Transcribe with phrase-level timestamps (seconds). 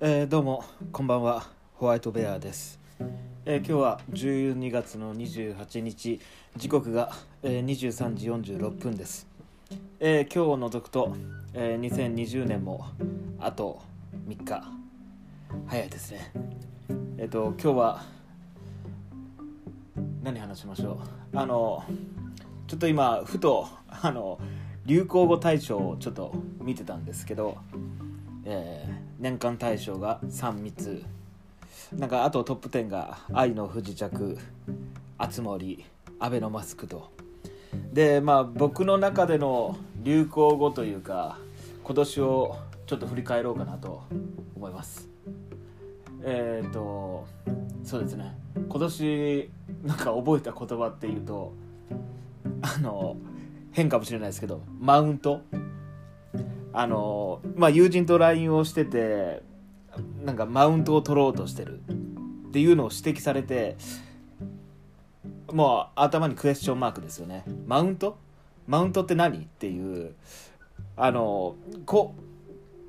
[0.00, 1.46] えーどうもこんばんは。
[1.74, 2.78] ホワイトベアです、
[3.46, 6.20] えー今日は12月の28日。
[6.56, 9.26] 時刻が、えー23時46分です、
[10.00, 11.16] えー今日を除くと、
[11.54, 12.86] えー2020年も
[13.38, 13.80] あと
[14.28, 14.62] 3日。
[15.66, 16.32] 早いですね。
[17.18, 18.02] えっ、と今日は
[20.22, 21.00] 何話しましょ
[21.34, 21.38] う？
[21.38, 21.84] あの
[22.66, 24.38] ちょっと今ふとあの
[24.86, 27.58] 流行語大賞をちょっと見てたんですけど
[28.44, 31.04] えー年間大賞が3密。
[31.92, 34.38] なんかあとトップ10が「愛の不時着」
[35.18, 35.84] 「あつ森」
[36.18, 37.10] 「アベノマスク」と。
[37.92, 41.36] でまあ僕の中での流行語というか
[41.84, 44.04] 今年をちょっと振り返ろうかなと
[44.56, 45.08] 思います。
[46.22, 47.26] えっ、と
[47.84, 48.34] そうですね。
[48.54, 49.50] 今年
[49.84, 51.52] なんか覚えた言葉っていうと
[52.62, 53.16] あの
[53.72, 55.42] 変かもしれないですけどマウント。
[56.72, 59.42] あのまあ友人と LINE をしてて
[60.24, 61.80] なんかマウントを取ろうとしてる。
[62.48, 63.76] っていうのを指摘されて
[65.52, 67.44] もう頭にクエスチョンマークですよね。
[67.66, 68.18] マウント？
[68.66, 69.38] マウントって何？
[69.38, 70.14] っていう。
[70.96, 71.54] あの
[71.86, 72.14] こ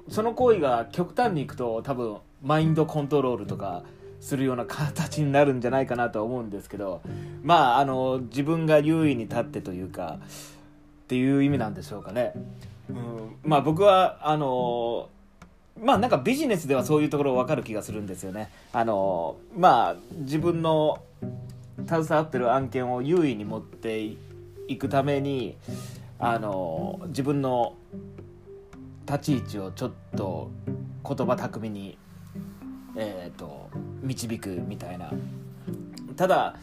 [0.09, 3.84] その行為が極端にいくと多分マインドコントロールとか
[4.19, 7.02] するような形になるんじゃないかなとは思うんですけど
[7.44, 10.19] まああの自分が優位に立ってというか
[11.03, 12.34] っていう意味なんでしょうかね。
[12.95, 15.09] うん、まあ僕はあの
[15.81, 18.50] まあなんかビジネスではそういうところ分かる気がするんですよね。
[18.73, 21.02] あのまあ自分の
[21.88, 24.02] 携わってる案件を優位に持って
[24.67, 25.56] いくために
[26.19, 27.73] あの自分の
[29.08, 30.52] 立ち位置をちょっと
[31.03, 31.97] 言葉巧みに、
[32.95, 33.69] えー、と
[34.02, 35.12] 導くみたいな。
[36.16, 36.56] ただ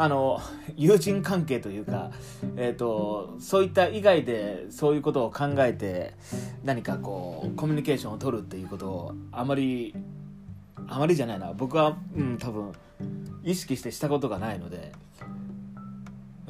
[0.00, 0.40] あの
[0.76, 2.12] 友人関係というか、
[2.56, 6.14] えー、とそういった以外でそういうことを考えて
[6.62, 9.94] 何かこうコミュニケーションを取るっていうことをあまり
[10.86, 11.52] あまりじゃないな。
[11.52, 12.72] 僕は、うん、多分
[13.42, 14.92] 意識してしたことがないので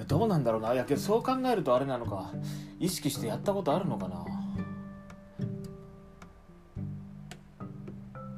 [0.06, 0.74] どうなんだろうな。
[0.74, 2.30] いやけどそう考えるとあれなのか。
[2.78, 4.24] 意識してやったことあるのかな、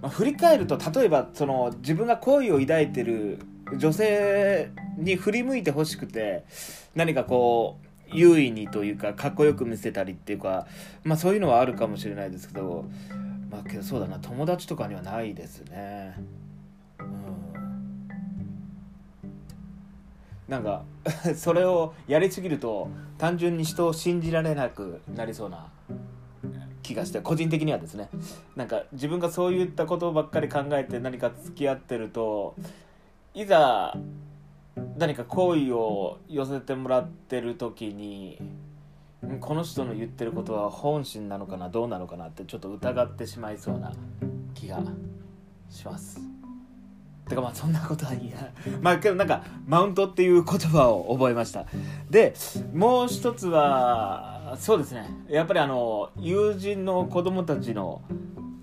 [0.00, 3.38] まあ、振り返ると例えばその自分が好意を抱いてる
[3.76, 6.44] 女性に振り向いてほしくて
[6.94, 10.66] 何かこう優位にというかかっこよく見せたりっていうか
[11.04, 12.84] まあそういうのはあるかもしれないですけど
[13.50, 16.14] まあけどそうだな友達とかにはないですね。
[16.98, 17.40] うん。
[20.48, 20.84] なんか
[21.36, 25.68] それをやりすぎると単純に人を信じられなくなりそうな
[26.82, 28.08] 気がして個人的にはですね。
[28.56, 32.54] なんか自分がそういったことばっかり考えて何か付き合ってると
[33.34, 33.96] いざ
[34.96, 38.38] 何か好意を寄せてもらってる時に
[39.40, 43.92] この人の言ってることは本心なのかなどうなのかなってちょっと疑ってしまいそうな
[44.54, 44.82] 気が
[45.68, 46.20] します。
[47.28, 48.50] てかまあそんなことはいいや
[48.82, 51.66] まあけどなんかマウントっていう言葉を覚えました。
[52.10, 52.34] で
[52.74, 55.08] もう一つはそうですね。
[55.28, 58.02] やっぱりあの友人の子供たちの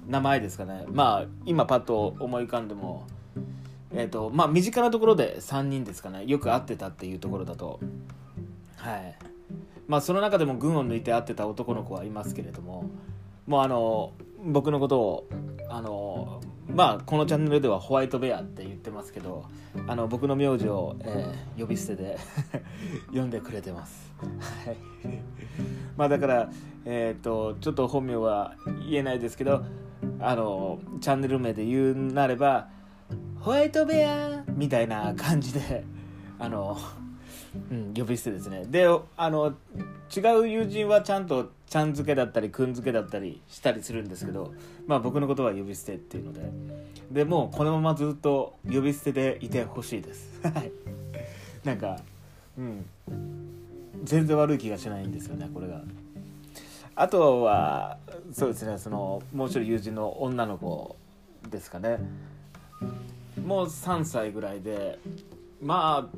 [0.07, 0.85] 名前ですかね。
[0.91, 3.07] まあ今パッと思い浮かんでも
[3.97, 6.23] えーとまあ、身近なところで3人ですかね。
[6.27, 7.79] よく会ってたっていうところだと。
[8.75, 9.17] はい。
[9.87, 12.85] まあその中でも群を抜いて会ってた男の子はいますけれども。
[13.47, 14.11] もうあの
[14.45, 15.29] 僕のことを
[15.69, 19.45] あのまあこのチャンネルではホワイトベアって言ってますけど
[19.87, 22.17] あの僕の名字を、えー呼び捨てで
[23.11, 24.13] 呼んでくれてます。
[25.95, 26.51] まあだから
[26.85, 28.53] えっ、とちょっと本名は
[28.87, 29.63] 言えないですけど
[30.19, 32.67] あのチャンネル名で言うなれば
[33.39, 35.83] ホワイトベアみたいな感じで
[36.39, 36.77] あの、
[37.71, 38.65] うん、呼び捨てですね。
[38.65, 39.53] であの
[40.15, 44.53] 違う友人はちゃんとちゃん付けだったりくん付けだったりしたりするんですけど
[44.85, 46.41] まあ僕のことは呼び捨てっていうので。
[47.11, 50.39] でもうこのままずっと呼び捨てでいてほしいです。
[50.43, 50.71] はい。
[51.63, 51.99] なんか
[52.57, 52.85] うん。
[54.03, 55.81] 全然悪い気がしないんですよねこれが。
[56.95, 57.97] あとは
[58.31, 60.95] そうですねそのもう一人友人の女の子
[61.49, 61.99] ですかね。
[63.43, 64.99] もう3歳ぐらいで
[65.61, 66.17] まあ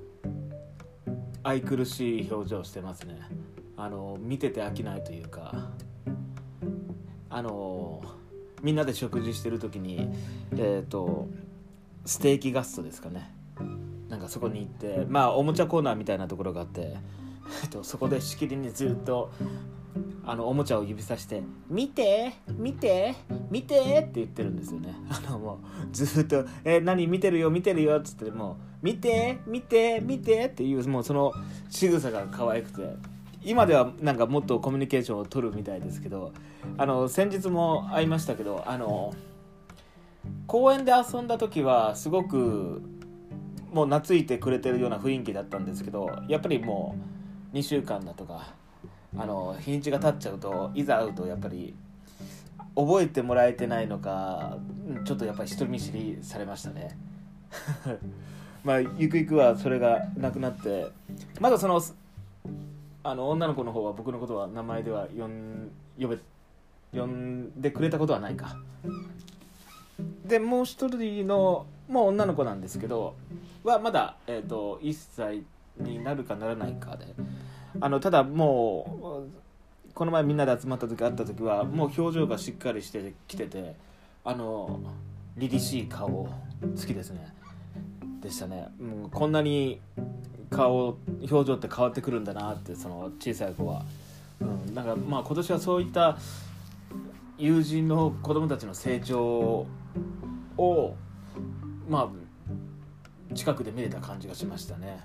[1.43, 3.19] 愛くるしい表情してますね。
[3.77, 5.69] あの見てて飽きないというか。
[7.31, 8.01] あの
[8.61, 10.09] みんなで食事してる時に
[10.57, 11.27] えっ、と
[12.05, 13.33] ステーキガストですかね。
[14.09, 16.97] なんかそこに行ってまあおもちゃコーナーみたいなところがあって、
[17.63, 19.31] えっと、そこでしきりにずっと
[20.25, 23.15] あのおもちゃを指さして「見て見て
[23.49, 25.57] 見て!」って言ってるんですよね あのもう
[25.91, 28.55] ずっと「え何見てるよ見てるよ」っつってもう
[28.85, 31.33] 「見て見て見て!」っていうもうその
[31.69, 32.95] 仕草が可愛くて
[33.43, 36.33] 今ではなんかもっとコミュニケーションを取るみたいですけど
[36.77, 39.13] あの先日も会いましたけどあの
[40.45, 42.81] 公園で遊んだ時はすごく
[43.71, 46.95] もう懐いてくれてるような雰囲気だったんですけどやっぱりも
[47.53, 48.53] う2週間だとか
[49.17, 51.73] あの日にちが経っちゃうといざ会うとやっぱり
[52.75, 54.57] 覚えてもらえてないのか
[55.05, 56.97] ちょっとやっぱり人見知りされましたね。
[58.63, 60.87] まあゆくゆくはそれがなくなって
[61.39, 61.81] まだその
[63.03, 66.17] あの女の子の方は僕のことは名前では呼ん呼べ
[66.93, 68.57] 呼んでくれたことはないか。
[70.25, 73.15] でもう一人のもう女の子なんですけど
[73.63, 75.43] はまだ、えーと、1歳
[75.77, 77.07] になるかならないかで
[77.79, 83.75] あのただもうこの前みんなで集まった時会った時はもう表情がしっかりしてきてて
[84.23, 84.79] あの
[85.37, 86.29] 凛々しい顔好
[86.75, 87.33] きですね。
[88.21, 89.79] でしたね、うん、こんなに
[90.49, 93.85] 顔表情って変わってくるんだなってその小さい子は、
[94.41, 96.17] うん、だかまあ今年はそういった
[97.37, 99.65] 友人の子供たちの成長
[100.57, 100.95] を
[101.87, 104.99] まあ近くで見れた感じがしましたね。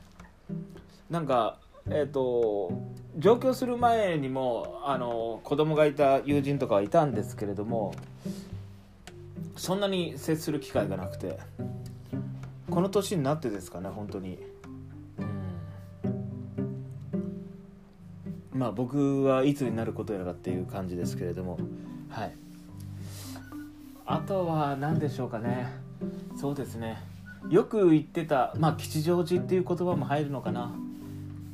[1.11, 2.73] なんかえっ、ー、と
[3.19, 7.95] 上京する前にもあの子供がいた友人とかはいたんですけれども
[9.57, 11.39] そんなに接する機会がなくて
[12.71, 14.39] この年になってですかね本当に。
[18.53, 21.59] まあ僕はいつになることやらっていう感じですけれども。
[22.09, 22.35] はい。
[24.07, 25.67] あとは何でしょうかね。
[26.37, 26.99] そうですね。
[27.51, 30.73] よく言ってたまあ吉祥寺っていう言葉も入るのかな。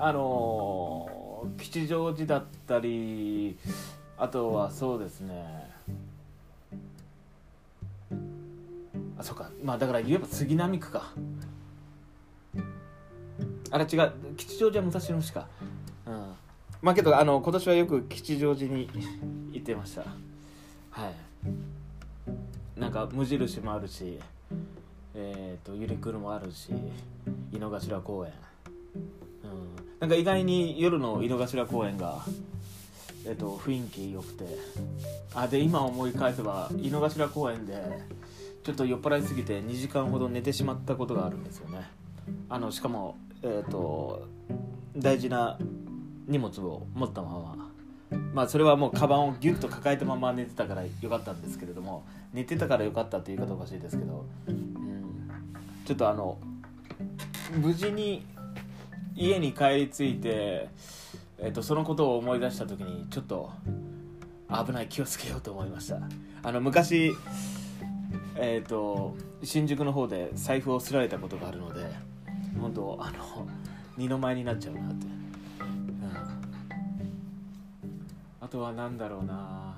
[0.02, 3.58] あの吉祥寺だったり
[4.16, 5.70] あとはそうですね。
[9.18, 9.50] あそうか。
[9.62, 11.12] まあだから言えば杉並区か。
[13.70, 14.12] あれ違う。
[14.38, 15.46] 吉祥寺は武蔵野市か。
[16.06, 16.32] うん。
[16.80, 18.88] まあけどあの今年はよく吉祥寺に
[19.52, 20.06] 行ってました。
[20.92, 21.10] は
[22.76, 22.80] い。
[22.80, 24.18] なんか無印もあるし
[25.14, 26.72] えっ、ー、とゆりくるもあるし
[27.52, 28.32] 井の頭公園。
[29.44, 29.98] うん。
[30.00, 32.24] なんか意外に夜の井の頭公園が
[33.26, 34.44] えっ、と雰囲気良くて。
[35.34, 37.74] あで今思い返せば井の頭公園で
[38.64, 41.88] ちょっと酔っ払いすぎて2時間ほど寝てしまったことがあるんですよね。
[42.48, 44.26] あのしかもえっ、と
[44.96, 45.58] 大事な
[46.26, 47.70] 荷物を持ったまま。
[48.34, 55.30] まあそれはもうカバンをギュッと抱えたまま寝てたからよかったんですけれども寝てたからよかったっていう言い方おかしいですけど、うん、
[55.84, 56.36] ちょっとあの
[57.56, 58.24] 無事に
[59.14, 60.68] 家に帰り着いて、
[61.38, 63.50] えー、とそのことを思い出した時にちょっと
[64.48, 66.00] 危ない気をつけようと思いました。
[66.42, 67.12] あの昔
[68.36, 71.86] えっ、ー、と新宿の方で財布をすられたことがあるので
[72.60, 73.46] 本当あの
[73.96, 75.06] 二の舞になっちゃうなって。
[78.40, 79.74] あとは何だろうな。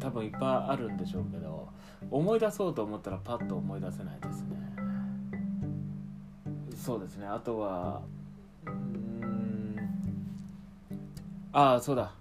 [0.00, 1.68] 多分いっぱいあるんでしょうけど
[2.10, 4.74] 思い出そうと思ったらパッと思い出せないですね。
[6.76, 7.26] そうですね。
[7.26, 8.02] あとは
[8.66, 9.76] うん。
[11.52, 12.12] ああそうだ。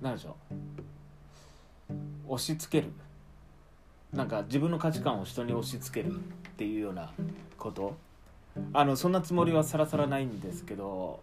[0.00, 1.94] 何でしょう。
[2.34, 2.92] 押し付ける。
[4.12, 6.18] なんか自分の価値観を人に押し付けるっ
[6.56, 7.12] ていうような
[7.58, 7.96] こと。
[8.74, 11.20] あのそんなつもりはさらさらないんですけど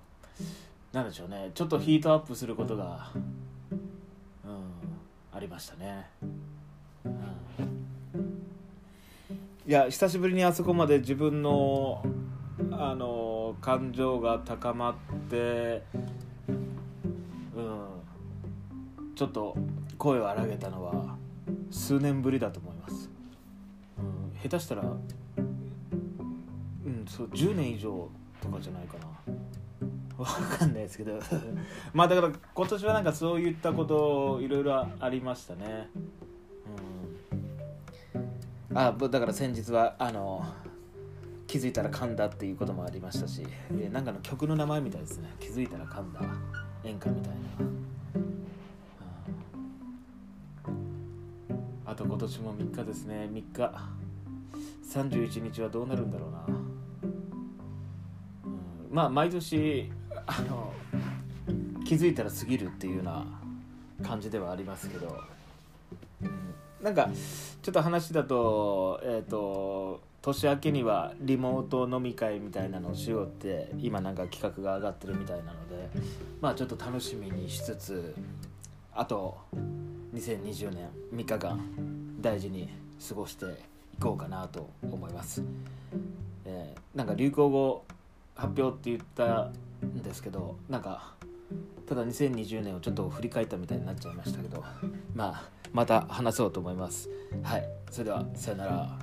[0.92, 1.52] なんでしょうね。
[1.54, 3.16] ちょっとヒートアップすることがう
[3.76, 3.78] ん
[5.32, 6.08] ありましたね、
[7.06, 7.12] うん、
[9.68, 12.04] いや久しぶりにあそこまで自分の
[12.72, 13.29] あの
[13.62, 14.96] 感情が高まっ
[15.30, 15.84] て
[17.56, 17.88] うん
[19.16, 19.56] ちょっと
[19.98, 21.18] 声を荒げたのは
[21.72, 23.10] 数年ぶりだと思います、
[23.98, 24.92] うん、下手したらう
[26.90, 28.10] んそう10年以上
[28.42, 29.08] とかじゃないかな。
[30.18, 31.20] わかんないですけど。
[31.94, 35.90] まあだから今年はなんかそういったこといろいろありましたね。
[38.72, 38.78] うん。
[38.78, 40.46] あだから先日はあの
[41.50, 45.34] 気づいたら噛んだっていうこともありましたし、えなんかの曲の名前みたいですね。
[45.40, 46.22] 気づいたら噛んだ
[46.84, 47.38] 演歌みたいな、
[51.88, 53.28] あと今年も3日ですね。
[53.34, 54.00] 3日。
[54.90, 56.46] 31日はどうなるんだろうな、
[58.46, 59.92] うん、まあ毎年
[60.26, 60.74] あの
[61.86, 63.26] 気づいたら過ぎるっていうような
[64.04, 65.20] 感じではありますけど、
[66.24, 66.32] うん、
[66.84, 67.10] なんか
[67.70, 75.88] ちょっと話だとえっ、ー、と年明けにはリモート飲み会みたいなのをしようって今なんか企画が上がってるみたいなので
[76.42, 78.16] まあちょっと楽しみにしつつ
[78.92, 79.38] あと
[80.16, 81.60] 2020年3日間
[82.20, 82.68] 大事に
[83.08, 83.50] 過ごしてい
[84.02, 85.44] こうかなと思います、
[86.46, 87.86] えー、なんか流行語
[88.34, 89.52] 発表って言った
[89.86, 91.14] んですけどなんか
[91.88, 94.64] ただ2020年をちょっと振り返ったみたいになっちゃいましたけど
[95.16, 97.10] まあまた話そうと思います。
[97.44, 97.70] はい。
[97.92, 99.00] それではさよなら。